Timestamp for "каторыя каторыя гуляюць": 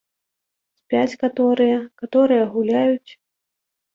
1.23-3.11